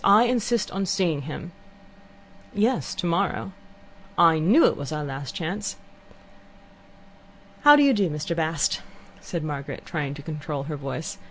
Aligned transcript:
I 0.03 0.23
insist 0.23 0.71
on 0.71 0.87
seeing 0.87 1.21
him." 1.29 1.51
"Yes, 2.55 2.95
tomorrow." 2.95 3.51
"I 4.17 4.39
knew 4.39 4.65
it 4.65 4.75
was 4.75 4.91
our 4.91 5.03
last 5.03 5.35
chance." 5.35 5.75
"How 7.61 7.75
do 7.75 7.83
you 7.83 7.93
do, 7.93 8.09
Mr. 8.09 8.35
Bast?" 8.35 8.81
said 9.19 9.43
Margaret, 9.43 9.85
trying 9.85 10.15
to 10.15 10.23
control 10.23 10.63
her 10.63 10.75
voice. 10.75 11.19